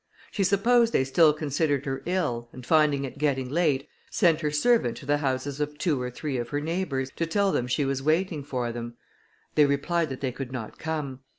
She 0.31 0.43
supposed 0.43 0.93
they 0.93 1.03
still 1.03 1.31
considered 1.31 1.85
her 1.85 2.01
ill, 2.07 2.49
and 2.51 2.65
finding 2.65 3.05
it 3.05 3.19
getting 3.19 3.47
late, 3.49 3.87
sent 4.09 4.41
her 4.41 4.49
servant 4.49 4.97
to 4.97 5.05
the 5.05 5.19
houses 5.19 5.59
of 5.59 5.77
two 5.77 6.01
or 6.01 6.09
three 6.09 6.37
of 6.37 6.49
her 6.49 6.59
neighbours, 6.59 7.11
to 7.17 7.27
tell 7.27 7.51
them 7.51 7.67
she 7.67 7.85
was 7.85 8.01
waiting 8.01 8.43
for 8.43 8.71
them. 8.71 8.95
They 9.53 9.65
replied, 9.67 10.09
that 10.09 10.21
they 10.21 10.31
could 10.31 10.51
not 10.51 10.79
come. 10.79 11.19